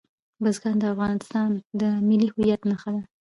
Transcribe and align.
بزګان 0.41 0.75
د 0.79 0.83
افغانستان 0.93 1.49
د 1.79 1.81
ملي 2.07 2.27
هویت 2.33 2.61
نښه 2.69 2.89
ده. 2.95 3.03